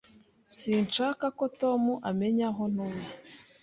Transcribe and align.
Sinshaka 0.57 1.25
ko 1.37 1.45
Tom 1.61 1.81
amenya 2.09 2.47
aho 2.51 2.63
ntuye. 2.73 3.13